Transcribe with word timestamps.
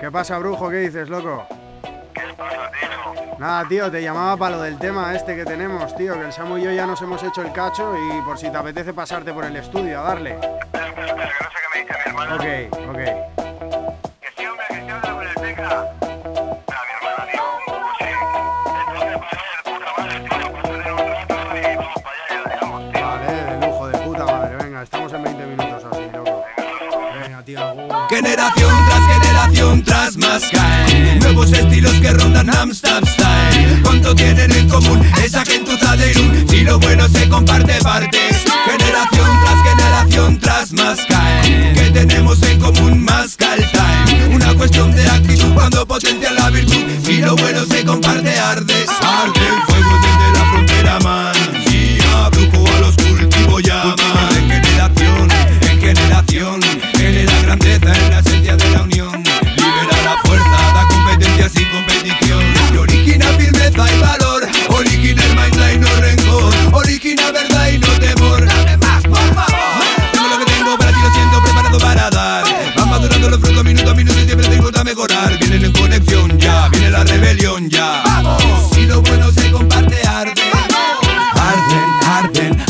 ¿Qué 0.00 0.10
pasa, 0.10 0.38
brujo? 0.38 0.68
¿Qué 0.68 0.76
dices, 0.76 1.08
loco? 1.08 1.46
¿Qué 2.12 2.22
pasa, 2.36 2.70
tío? 2.70 3.38
Nada, 3.38 3.66
tío, 3.68 3.90
te 3.90 4.02
llamaba 4.02 4.36
para 4.36 4.56
lo 4.56 4.62
del 4.62 4.78
tema 4.78 5.14
este 5.14 5.34
que 5.34 5.44
tenemos, 5.44 5.94
tío, 5.96 6.14
que 6.14 6.26
el 6.26 6.32
Samu 6.32 6.58
y 6.58 6.64
yo 6.64 6.70
ya 6.70 6.86
nos 6.86 7.00
hemos 7.02 7.22
hecho 7.22 7.42
el 7.42 7.52
cacho 7.52 7.94
y 7.96 8.20
por 8.22 8.38
si 8.38 8.50
te 8.50 8.56
apetece 8.56 8.92
pasarte 8.92 9.32
por 9.32 9.44
el 9.44 9.56
estudio 9.56 10.00
a 10.00 10.02
darle. 10.02 10.34
Espera, 10.34 10.88
espera, 10.88 11.06
espera, 11.06 11.28
que 11.28 11.44
no 11.44 11.50
sé 11.50 11.56
qué 11.62 11.68
me 11.72 11.80
dice 11.84 11.94
mi 11.98 12.10
hermana. 12.10 12.34
Ok, 12.34 12.42
ok. 12.90 12.98
Que 14.20 14.28
sí, 14.36 14.46
hombre, 14.46 14.66
que 14.68 14.74
sí, 14.74 14.88
habla 14.90 15.12
con 15.12 15.26
el 15.26 15.34
Teca. 15.34 15.64
Espera, 15.64 16.80
mi 16.84 16.92
hermana, 16.96 17.22
tío. 17.32 17.42
Pues 17.66 17.96
sí. 17.98 18.04
Entonces, 18.80 19.16
allá, 19.32 19.50
de 19.56 19.62
puta 19.70 19.88
madre, 19.96 20.16
tío. 20.20 20.46
Para 20.52 20.62
tener 20.62 20.92
un 20.92 21.00
rato 21.00 21.56
y 21.56 21.76
vamos 21.76 22.02
para 22.02 22.16
allá, 22.16 22.28
ya 22.28 22.54
digamos, 22.54 22.80
tío. 22.92 23.00
Vale, 23.06 23.26
de 23.32 23.66
lujo, 23.66 23.82
de 23.88 23.98
puta 23.98 24.24
madre. 24.26 24.56
Venga, 24.56 24.82
estamos 24.82 25.12
en 25.12 25.22
20 25.22 25.46
minutos 25.46 25.84
así, 25.90 26.10
loco. 26.12 26.44
Venga, 27.20 27.42
tío, 27.42 27.60
agur. 27.64 28.08
Generación 28.08 28.70
tras 28.86 29.00
generación 29.00 29.15
tras 29.84 30.16
más 30.16 30.42
caen 30.50 31.18
Nuevos 31.18 31.52
estilos 31.52 31.92
que 32.00 32.10
rondan 32.10 32.48
Amsterdam 32.54 33.04
Style. 33.04 33.82
¿Cuánto 33.82 34.14
tienen 34.14 34.50
en 34.52 34.68
común 34.68 35.02
esa 35.24 35.44
gentuza 35.44 35.96
de 35.96 36.10
Irún? 36.10 36.46
Si 36.48 36.60
lo 36.60 36.78
bueno 36.78 37.08
se 37.08 37.28
comparte 37.28 37.74
parte. 37.82 38.18
Generación 38.64 39.30
tras 39.44 39.62
generación 39.62 40.38
tras 40.38 40.72
más 40.72 40.98
caen 41.08 41.74
¿Qué 41.74 41.90
tenemos 41.92 42.42
en 42.42 42.60
común? 42.60 43.04
Más 43.04 43.36
time. 43.36 44.34
Una 44.34 44.54
cuestión 44.54 44.94
de 44.94 45.06
actitud 45.06 45.52
cuando 45.54 45.86
potencia 45.86 46.32
la 46.32 46.50
virtud. 46.50 46.84
Si 47.04 47.18
lo 47.18 47.36
bueno 47.36 47.64
se 47.64 47.75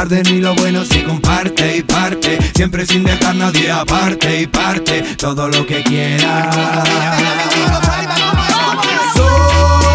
arden 0.00 0.26
y 0.28 0.40
lo 0.40 0.54
bueno 0.54 0.82
se 0.82 1.04
comparte 1.04 1.76
y 1.76 1.82
parte. 1.82 2.38
Siempre 2.54 2.86
sin 2.86 3.04
dejar 3.04 3.34
nadie 3.34 3.70
aparte 3.70 4.40
y 4.40 4.46
parte. 4.46 5.02
Todo 5.18 5.48
lo 5.48 5.66
que 5.66 5.82
quiera 5.82 6.50
Son 9.14 9.89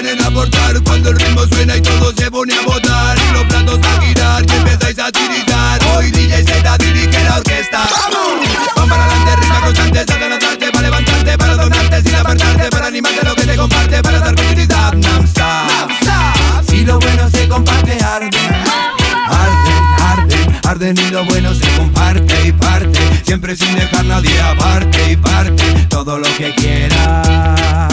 A 0.00 0.26
aportar, 0.28 0.82
cuando 0.82 1.10
el 1.10 1.16
ritmo 1.16 1.42
suena 1.52 1.76
y 1.76 1.82
todo 1.82 2.10
se 2.16 2.30
pone 2.30 2.54
a 2.54 2.62
votar. 2.62 3.18
Y 3.18 3.34
los 3.34 3.44
platos 3.44 3.78
a 3.84 4.00
girar 4.00 4.42
y 4.48 4.56
empezáis 4.56 4.98
a 4.98 5.12
tiritar. 5.12 5.78
Hoy 5.94 6.10
DJ 6.10 6.42
Z 6.42 6.78
dirige 6.78 7.22
la 7.22 7.36
orquesta. 7.36 7.86
¡Vamos! 7.90 8.48
Van 8.76 8.88
para 8.88 9.04
adelante, 9.04 9.36
rima 9.36 9.60
constante, 9.60 10.04
salgan 10.06 10.32
a 10.32 10.38
darte 10.38 10.70
Para 10.72 10.82
levantarte, 10.84 11.36
para 11.36 11.54
donarte 11.54 12.02
sin 12.02 12.14
apartarte 12.14 12.70
Para 12.70 12.86
animarte 12.86 13.26
lo 13.26 13.34
que 13.34 13.42
te 13.42 13.56
comparte, 13.56 14.02
para 14.02 14.20
dar 14.20 14.34
continuidad. 14.34 14.92
Namsa. 14.94 15.66
Si 16.66 16.82
lo 16.86 16.98
bueno 16.98 17.28
se 17.30 17.46
comparte, 17.46 18.02
arde. 18.02 18.38
Arden, 19.28 19.84
arden, 19.98 20.60
arden 20.64 20.98
y 20.98 21.10
lo 21.10 21.26
bueno 21.26 21.54
se 21.54 21.76
comparte 21.76 22.48
y 22.48 22.52
parte. 22.52 23.22
Siempre 23.26 23.54
sin 23.54 23.74
dejar 23.74 24.06
nadie 24.06 24.40
aparte 24.40 25.12
y 25.12 25.16
parte. 25.18 25.86
Todo 25.90 26.18
lo 26.18 26.36
que 26.38 26.54
quiera 26.54 27.89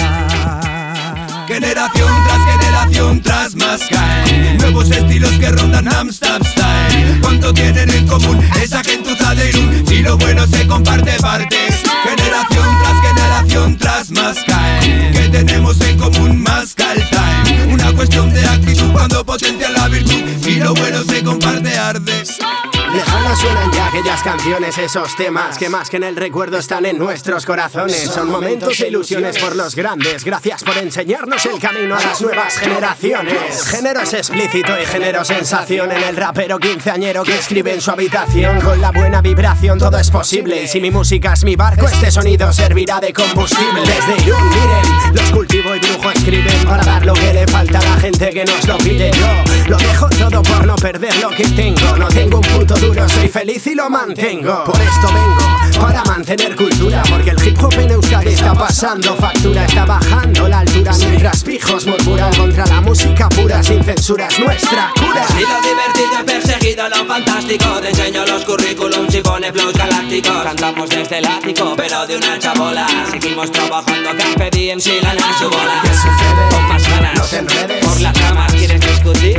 Generación 1.47 2.11
tras 2.25 2.59
generación 2.59 3.21
tras 3.21 3.55
más 3.55 3.81
caen. 3.89 4.57
Nuevos 4.57 4.91
estilos 4.91 5.31
que 5.39 5.49
rondan 5.49 5.87
Amsterdam 5.87 6.43
Style. 6.43 7.21
¿Cuánto 7.21 7.53
tienen 7.53 7.89
en 7.89 8.05
común 8.05 8.45
esa 8.61 8.83
gentuza 8.83 9.33
de 9.33 9.49
Irún? 9.49 9.83
Si 9.87 10.01
lo 10.01 10.17
bueno 10.17 10.45
se 10.45 10.67
comparte 10.67 11.13
parte 11.21 11.55
Generación 12.03 12.77
tras 12.83 13.01
generación 13.01 13.77
tras 13.77 14.11
más 14.11 14.37
caen. 14.45 15.13
¿Qué 15.13 15.29
tenemos 15.29 15.79
en 15.79 15.97
común? 15.97 16.43
Más 16.43 16.75
time. 16.75 17.73
Una 17.73 17.93
cuestión 17.93 18.33
de 18.33 18.45
actitud 18.45 18.91
cuando 18.91 19.25
potencia 19.25 19.69
la 19.69 19.87
virtud. 19.87 20.23
Si 20.41 20.55
lo 20.55 20.73
bueno 20.73 21.01
se 21.05 21.23
comparte 21.23 21.77
arde 21.77 22.23
Lejanas 22.97 23.39
suenan 23.39 23.71
ya 23.71 23.87
aquellas 23.89 24.23
canciones, 24.23 24.75
esos 24.79 25.15
temas 25.15 25.59
que 25.59 25.69
más 25.69 25.87
que 25.87 25.97
en 25.97 26.03
el 26.03 26.15
recuerdo 26.15 26.57
están 26.57 26.83
en 26.87 26.97
nuestros 26.97 27.45
corazones. 27.45 28.09
Son 28.09 28.27
momentos 28.27 28.79
e 28.79 28.87
ilusiones 28.87 29.37
por 29.37 29.55
los 29.55 29.75
grandes. 29.75 30.23
Gracias 30.23 30.63
por 30.63 30.75
enseñarnos 30.79 31.45
el 31.45 31.59
camino 31.59 31.95
a 31.95 32.01
las 32.01 32.19
nuevas 32.23 32.57
generaciones. 32.57 33.67
Género 33.67 34.01
es 34.01 34.13
explícito 34.15 34.71
y 34.81 34.85
género 34.87 35.23
sensación 35.23 35.91
en 35.91 36.01
el 36.01 36.15
rapero 36.15 36.57
quinceañero 36.57 37.21
que 37.21 37.37
escribe 37.37 37.75
en 37.75 37.81
su 37.81 37.91
habitación. 37.91 38.59
Con 38.61 38.81
la 38.81 38.89
buena 38.89 39.21
vibración 39.21 39.77
todo 39.77 39.99
es 39.99 40.09
posible. 40.09 40.63
Y 40.63 40.67
si 40.67 40.81
mi 40.81 40.89
música 40.89 41.33
es 41.33 41.43
mi 41.43 41.55
barco, 41.55 41.85
este 41.85 42.09
sonido 42.09 42.51
servirá 42.51 42.99
de 42.99 43.13
combustible. 43.13 43.81
Desde 43.81 44.25
Irún, 44.25 44.49
miren, 44.49 45.13
los 45.13 45.31
cultivo 45.31 45.75
y 45.75 45.79
brujo 45.79 46.09
escriben 46.09 46.65
para 46.65 46.83
dar 46.83 47.05
lo 47.05 47.13
que 47.13 47.31
le 47.31 47.45
falta 47.45 47.77
a 47.77 47.83
la 47.83 47.97
gente 47.97 48.31
que 48.31 48.43
nos 48.43 48.67
lo 48.67 48.75
pide. 48.79 49.11
Yo 49.11 49.27
lo 49.67 49.77
dejo 49.77 50.09
todo 50.09 50.41
por 50.41 50.65
no 50.65 50.75
perder 50.75 51.15
lo 51.17 51.29
que 51.29 51.43
tengo. 51.49 51.95
No 51.95 52.07
tengo 52.07 52.37
un 52.37 52.43
puto 52.43 52.73
duro, 52.75 52.86
soy 52.93 53.27
feliz 53.27 53.67
y 53.67 53.75
lo 53.75 53.89
mantengo. 53.89 54.63
Por 54.63 54.79
esto 54.81 55.07
vengo, 55.07 55.81
para 55.81 56.03
mantener 56.05 56.55
cultura. 56.55 57.03
Porque 57.09 57.31
el 57.31 57.47
hip 57.47 57.61
hop 57.61 57.73
en 57.73 57.91
Euskadi 57.91 58.33
está 58.33 58.53
pasando 58.53 59.15
factura, 59.15 59.65
está 59.65 59.85
bajando 59.85 60.47
la 60.47 60.59
altura. 60.59 60.91
Mientras 60.97 61.43
pijos 61.43 61.85
murmuran 61.85 62.33
contra 62.35 62.65
la 62.65 62.81
música 62.81 63.29
pura, 63.29 63.61
sin 63.61 63.83
censura, 63.83 64.27
es 64.27 64.39
nuestra 64.39 64.91
cura. 64.95 65.25
Y 65.37 65.41
lo 65.41 65.61
divertido 65.61 66.19
he 66.19 66.23
perseguido 66.23 66.89
lo 66.89 67.05
fantástico 67.05 67.65
Te 67.81 67.89
enseño 67.89 68.25
los 68.25 68.43
currículums 68.45 69.13
y 69.13 69.21
pone 69.21 69.51
flows 69.51 69.73
galácticos 69.73 70.43
Cantamos 70.43 70.89
desde 70.89 71.17
el 71.19 71.25
ático, 71.25 71.73
pero 71.75 72.05
de 72.07 72.17
una 72.17 72.39
chabola 72.39 72.87
Seguimos 73.11 73.51
trabajando, 73.51 74.09
Carpe 74.17 74.49
Diem 74.51 74.79
si 74.79 74.99
ganan 74.99 75.33
su 75.37 75.49
bola 75.49 75.81
¿Qué 75.83 75.89
sucede? 75.89 76.49
Con 76.51 76.67
más 76.67 76.89
ganas, 76.89 77.13
No 77.15 77.23
te 77.23 77.37
enredes. 77.37 77.85
por 77.85 78.01
las 78.01 78.21
ramas 78.21 78.53
Quieres 78.53 78.81
discutir, 78.81 79.36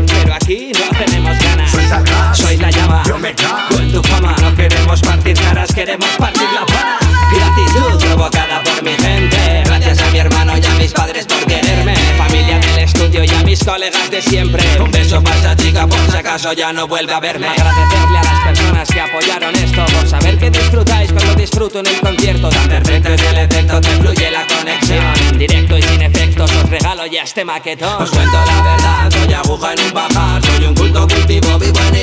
colegas 13.68 14.10
de 14.10 14.22
siempre. 14.22 14.62
Un 14.80 14.90
beso 14.90 15.22
para 15.22 15.36
esa 15.36 15.56
chica 15.56 15.86
por 15.86 15.98
si 16.10 16.16
acaso 16.16 16.52
ya 16.54 16.72
no 16.72 16.88
vuelve 16.88 17.12
a 17.12 17.20
verme. 17.20 17.48
Agradecerle 17.48 18.18
a 18.18 18.22
las 18.22 18.40
personas 18.44 18.88
que 18.88 19.00
apoyaron 19.00 19.54
esto 19.56 19.84
Por 19.84 20.08
saber 20.08 20.38
que 20.38 20.50
disfrutáis 20.50 21.12
cuando 21.12 21.34
disfruto 21.34 21.80
en 21.80 21.86
el 21.86 22.00
concierto. 22.00 22.48
Tan 22.48 22.68
perfecto 22.68 23.08
es 23.10 23.22
el 23.22 23.38
efecto 23.38 23.80
que 23.80 23.88
fluye 23.88 24.30
la 24.30 24.46
conexión. 24.46 25.04
En 25.32 25.38
directo 25.38 25.76
y 25.76 25.82
sin 25.82 26.00
efectos 26.00 26.50
os 26.50 26.70
regalo 26.70 27.06
ya 27.06 27.22
este 27.22 27.44
maquetón. 27.44 28.02
Os 28.02 28.10
cuento 28.10 28.38
la 28.46 28.62
verdad, 28.62 29.10
soy 29.10 29.34
aguja 29.34 29.72
en 29.74 29.80
un 29.80 29.90
pajar 29.92 30.42
Soy 30.42 30.64
un 30.64 30.74
culto 30.74 31.06
cultivo, 31.06 31.58
vivo 31.58 31.80
en 31.88 31.96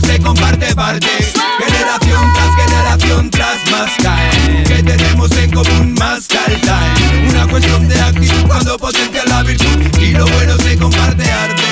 bueno 0.00 0.12
se 0.12 0.20
comparte 0.20 0.74
parte. 0.74 1.08
Generación 1.58 2.32
tras 2.34 2.66
generación 2.66 3.30
tras 3.30 3.70
más 3.70 3.90
cae. 4.02 4.62
Que 4.64 4.82
tenemos 4.82 5.30
en 5.32 5.50
común 5.50 5.94
más 5.94 6.26
time. 6.28 7.28
Una 7.30 7.46
cuestión 7.46 7.88
de 7.88 8.00
actitud 8.00 8.46
cuando 8.46 8.78
potencia 8.78 9.24
la 9.26 9.42
virtud 9.42 9.78
y 10.00 10.12
lo 10.12 10.26
bueno 10.26 10.56
se 10.58 10.76
comparte 10.76 11.30
arte. 11.30 11.62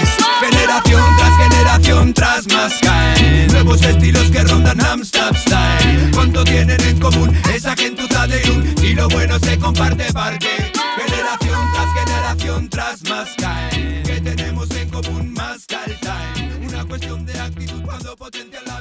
Generación 0.40 1.02
tras 1.16 1.36
generación 1.36 2.14
tras 2.14 2.46
más 2.48 2.72
cae. 2.80 3.46
Nuevos 3.48 3.82
estilos 3.82 4.30
que 4.30 4.42
rondan 4.42 4.80
Amsterdam 4.80 5.34
style. 5.34 6.10
¿Cuánto 6.14 6.44
tienen 6.44 6.80
en 6.82 6.98
común 6.98 7.36
esa 7.54 7.74
gentuza 7.76 8.26
de 8.26 8.50
un 8.50 8.84
y 8.84 8.94
lo 8.94 9.08
bueno 9.08 9.38
se 9.38 9.58
comparte 9.58 10.12
parte. 10.12 10.73
cuestión 16.94 17.26
de 17.26 17.40
actitud 17.40 17.82
cuando 17.82 18.16
potencia 18.16 18.60
la 18.66 18.73